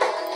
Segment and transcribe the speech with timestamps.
[0.00, 0.31] 不见？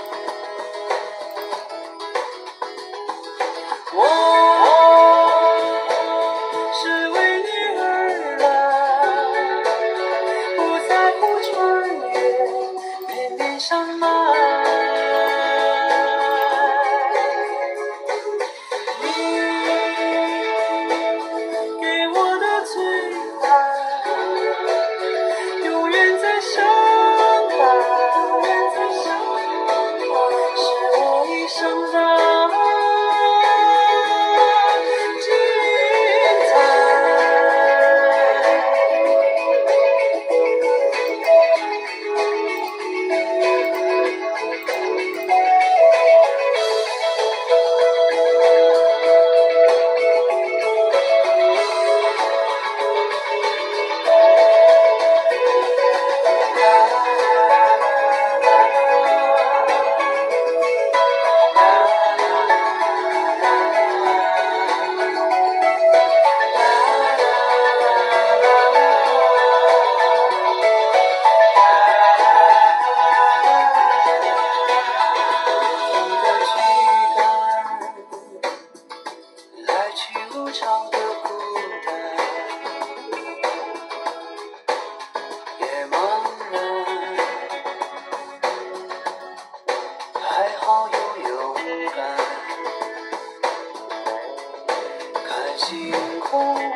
[95.57, 95.91] 星
[96.21, 96.76] 空。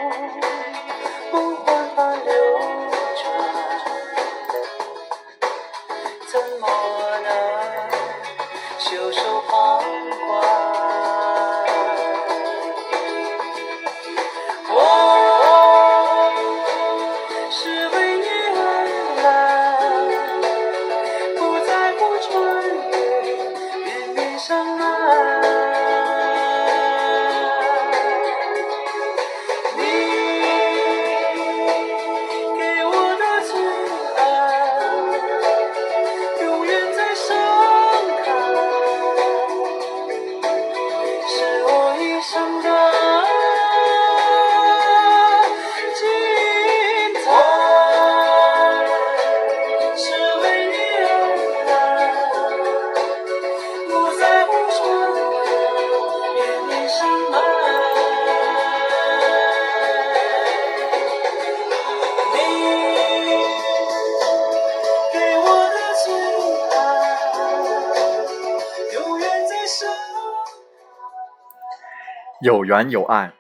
[72.43, 73.31] 有缘有爱，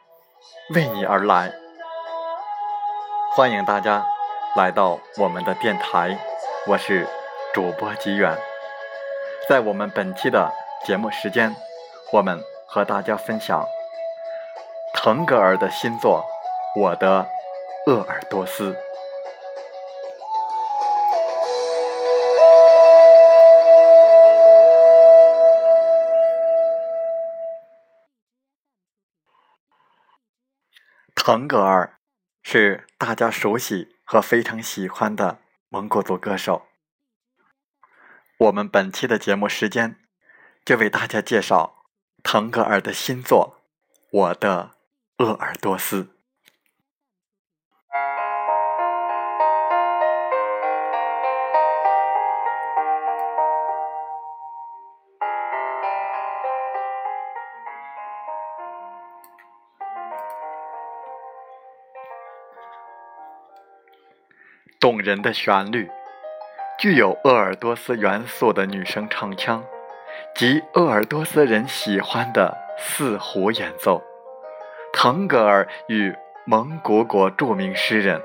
[0.74, 1.50] 为你而来。
[3.34, 4.04] 欢迎大家
[4.54, 6.18] 来到我们的电台，
[6.66, 7.08] 我是
[7.54, 8.36] 主播吉远。
[9.48, 10.52] 在我们本期的
[10.84, 11.56] 节目时间，
[12.12, 13.64] 我们和大家分享
[14.92, 16.22] 腾格尔的新作
[16.80, 17.26] 《我的
[17.86, 18.72] 鄂尔多斯》。
[31.22, 31.98] 腾格尔
[32.42, 35.38] 是大家熟悉和非常喜欢的
[35.68, 36.66] 蒙古族歌手。
[38.38, 39.96] 我们本期的节目时间
[40.64, 41.84] 就为大家介绍
[42.22, 43.58] 腾格尔的新作
[44.10, 44.76] 《我的
[45.18, 46.04] 鄂尔多斯》。
[64.90, 65.88] 动人的旋律，
[66.76, 69.62] 具有鄂尔多斯元素的女声唱腔，
[70.34, 74.02] 及鄂尔多斯人喜欢的四胡演奏。
[74.92, 76.12] 腾格尔与
[76.44, 78.20] 蒙古国著名诗人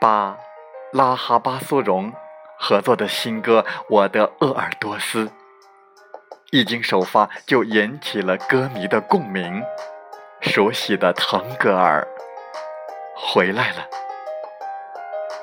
[0.00, 0.38] 巴
[0.92, 2.12] 拉哈巴苏荣
[2.56, 5.24] 合作的新歌《我的鄂尔多斯》，
[6.52, 9.60] 一经首发就引起了歌迷的共鸣。
[10.40, 12.06] 熟悉的腾格尔
[13.16, 13.88] 回来了。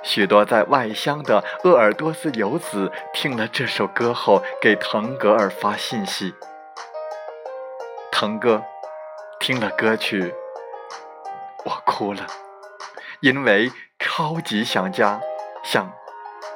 [0.07, 6.33] 许多在外乡的鄂尔多斯游子听了这首歌后，给腾格尔发信息。
[8.09, 8.63] 腾哥
[9.37, 10.33] 听了歌曲，
[11.65, 12.25] 我哭了，
[13.19, 13.69] 因为
[13.99, 15.19] 超级想家，
[15.61, 15.91] 想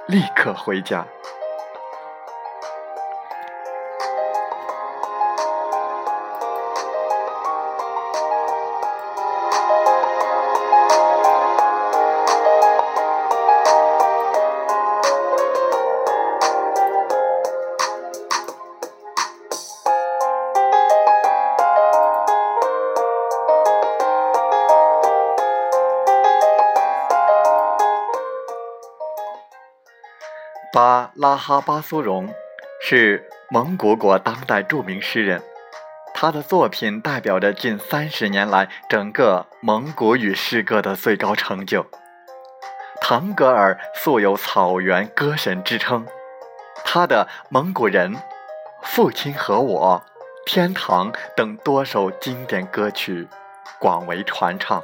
[0.07, 1.05] 立刻回家。
[30.73, 32.33] 巴拉哈巴苏荣
[32.81, 35.43] 是蒙古国当代著名诗人，
[36.13, 41.85] 他的作品代表着近三十年来整个蒙古语诗歌的最高成就。
[43.01, 46.07] 腾格尔素有“草原歌神”之称，
[46.85, 48.13] 他的《蒙古人》
[48.81, 50.01] 《父亲和我》
[50.49, 53.27] 《天堂》等多首经典歌曲
[53.77, 54.81] 广为传唱。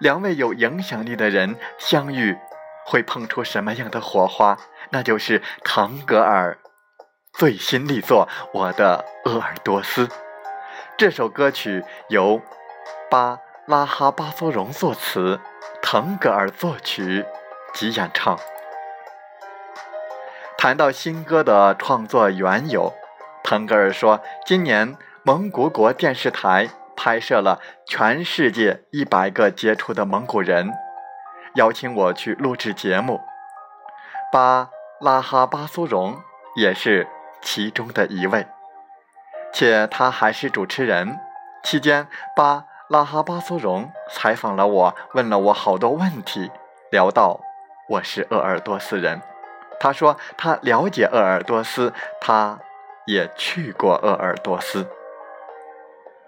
[0.00, 2.36] 两位有影响力的人相遇。
[2.84, 4.58] 会碰出什么样的火花？
[4.90, 6.58] 那就是腾格尔
[7.32, 10.06] 最新力作《我的鄂尔多斯》。
[10.96, 12.40] 这首歌曲由
[13.10, 15.40] 巴拉哈巴索荣作词，
[15.82, 17.24] 腾格尔作曲
[17.72, 18.38] 及演唱。
[20.56, 22.92] 谈到新歌的创作缘由，
[23.42, 30.72] 腾格尔说：“今年蒙古国电视台拍摄了全世界一百个杰出的蒙古人。”
[31.54, 33.20] 邀请我去录制节目，
[34.32, 34.70] 巴
[35.00, 36.20] 拉哈巴苏荣
[36.56, 37.06] 也是
[37.40, 38.48] 其中的一位，
[39.52, 41.16] 且他还是主持人。
[41.62, 46.50] 期间，巴拉哈巴苏荣采访了我，问了我好多问题，
[46.90, 47.40] 聊到
[47.88, 49.22] 我是鄂尔多斯人，
[49.78, 52.58] 他说他了解鄂尔多斯，他
[53.06, 54.88] 也去过鄂尔多斯。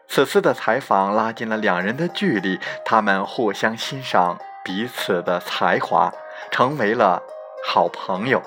[0.07, 4.39] 此次的采访拉近了两人的距离，他们互相欣赏。
[4.67, 6.13] 彼此的才华，
[6.51, 7.23] 成为了
[7.65, 8.43] 好朋友。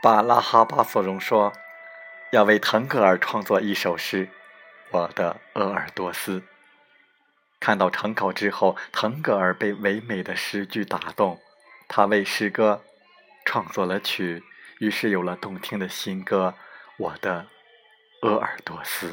[0.00, 1.52] 巴拉哈巴索荣说。
[2.32, 4.26] 要为腾格尔创作一首诗，
[4.90, 6.40] 《我的鄂尔多斯》。
[7.60, 11.38] 看到成稿之后，腾格尔被唯美的诗句打动，
[11.88, 12.82] 他为诗歌
[13.44, 14.42] 创作了曲，
[14.78, 16.54] 于是有了动听的新歌
[16.96, 17.46] 《我的
[18.22, 19.12] 鄂尔多斯》。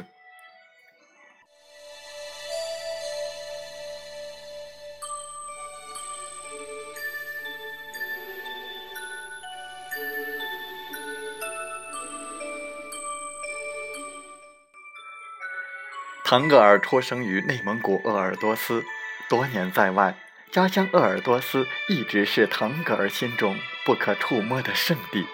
[16.30, 18.84] 腾格尔出生于内蒙古鄂尔多斯，
[19.28, 20.14] 多年在外，
[20.52, 25.26] 家乡鄂尔多斯一直是腾格尔心中不可触摸的圣地。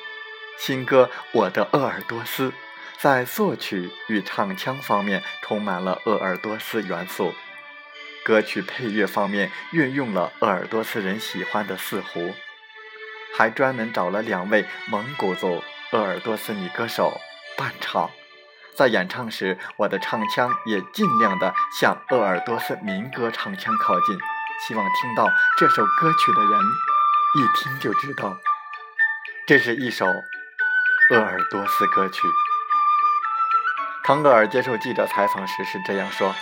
[0.57, 2.49] 新歌《我的鄂尔多斯》
[2.97, 7.35] 在作曲与唱腔方面充满了鄂尔多斯元素，
[8.25, 12.33] 歌曲配乐方面运用了鄂尔多斯人喜欢的四胡，
[13.37, 17.21] 还专门找了两位蒙古族鄂尔多斯女歌手
[17.55, 18.11] 伴唱。
[18.77, 24.19] 在演唱时，我的唱腔也尽量的向鄂尔多斯民歌唱腔靠近，
[24.69, 26.61] 希望听到这首歌曲的人
[27.37, 28.37] 一听就知道，
[29.47, 30.05] 这是一首
[31.11, 32.29] 鄂尔多斯歌曲。
[34.05, 36.35] 腾格尔接受记者采访时是这样说：“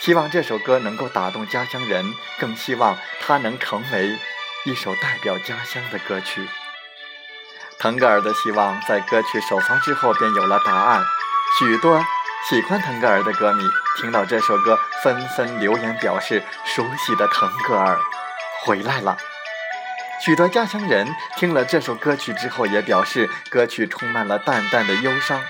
[0.00, 2.04] 希望这首歌能够打动家乡人，
[2.38, 4.18] 更希望它能成为
[4.66, 6.46] 一首代表家乡的歌曲。”
[7.80, 11.02] 腾格尔的希望在歌曲首发之后便有了答案。
[11.56, 12.04] 许多
[12.48, 13.64] 喜欢腾格尔的歌迷
[14.00, 17.98] 听到这首歌，纷纷留言表示熟悉的腾格尔
[18.64, 19.16] 回来了。
[20.24, 25.40] 许多家乡人听了这首歌曲之后，也表示歌曲充满了淡淡的忧伤，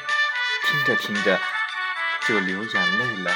[0.66, 1.40] 听着听着
[2.26, 3.32] 就流眼泪了。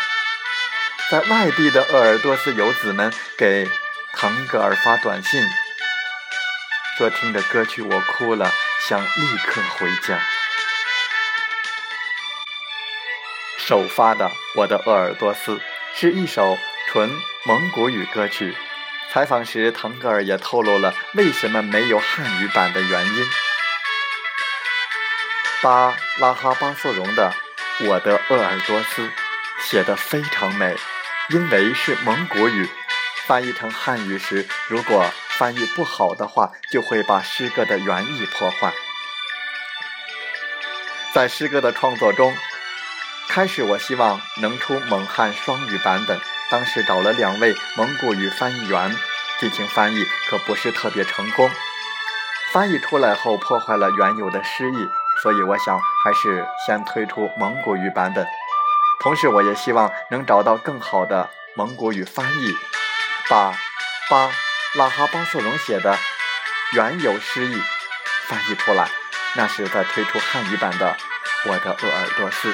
[1.10, 3.68] 在外地的鄂尔多斯游子们给
[4.14, 5.42] 腾格尔发短信，
[6.96, 8.50] 说听着歌曲我哭了，
[8.88, 10.18] 想立刻回家。
[13.72, 15.54] 首发的《我的鄂尔多斯》
[15.94, 17.10] 是一首纯
[17.46, 18.54] 蒙古语歌曲。
[19.10, 23.26] 采访时，腾格尔也透露了为什么没有汉语版的原因。
[25.62, 27.32] 巴拉哈巴素荣的
[27.88, 29.06] 《我的鄂尔多斯》
[29.62, 30.76] 写得非常美，
[31.30, 32.68] 因为是蒙古语，
[33.24, 38.70] 翻译成汉语时，如果翻译不好的话，就会把诗歌的原意破坏。
[41.14, 42.36] 在诗歌的创作中。
[43.32, 46.20] 开始我希望能出蒙汉双语版本，
[46.50, 48.94] 当时找了两位蒙古语翻译员
[49.40, 51.50] 进行翻译，可不是特别成功。
[52.52, 54.86] 翻译出来后破坏了原有的诗意，
[55.22, 58.26] 所以我想还是先推出蒙古语版本。
[59.00, 62.54] 同时，我也希望能找到更好的蒙古语翻译，
[63.30, 63.54] 把
[64.10, 64.30] 巴
[64.74, 65.96] 拉哈巴素隆写的
[66.74, 67.62] 原有诗意
[68.28, 68.90] 翻译出来。
[69.36, 70.94] 那是在推出汉语版的
[71.50, 72.52] 《我的鄂尔多斯》，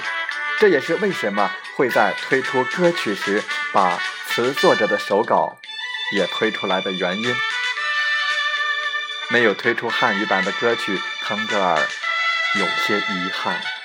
[0.61, 3.97] 这也是为什么会在推出歌曲时把
[4.27, 5.57] 词作者的手稿
[6.12, 7.35] 也推出来的原因。
[9.31, 11.79] 没有推出汉语版的歌曲，腾格尔
[12.57, 13.77] 有些遗憾。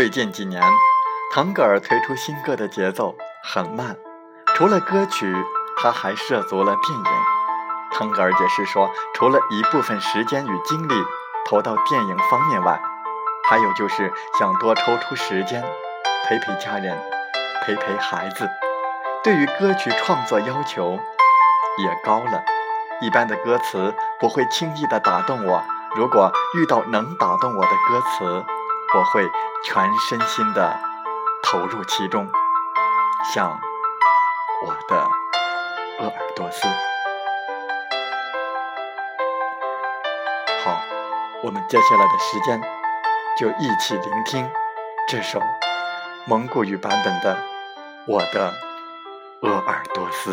[0.00, 0.62] 最近几年，
[1.30, 3.14] 腾格尔推出新歌的节奏
[3.44, 3.98] 很慢，
[4.56, 5.30] 除了歌曲，
[5.76, 7.04] 他还涉足了电影。
[7.92, 10.94] 腾格尔解释说，除了一部分时间与精力
[11.46, 12.80] 投到电影方面外，
[13.46, 15.62] 还有就是想多抽出时间
[16.26, 16.98] 陪陪家人，
[17.66, 18.48] 陪陪孩子。
[19.22, 20.98] 对于歌曲创作要求
[21.76, 22.42] 也高了，
[23.02, 25.62] 一般的歌词不会轻易的打动我。
[25.94, 28.46] 如果遇到能打动我的歌词，
[28.92, 29.30] 我会
[29.62, 30.76] 全身心的
[31.44, 32.28] 投入其中，
[33.32, 33.56] 像
[34.66, 35.08] 我的
[36.00, 36.66] 鄂尔多斯。
[40.64, 40.82] 好，
[41.44, 42.60] 我们接下来的时间
[43.38, 44.50] 就一起聆听
[45.06, 45.40] 这首
[46.26, 47.36] 蒙古语版本的
[48.08, 48.52] 《我的
[49.42, 50.32] 鄂尔多斯》。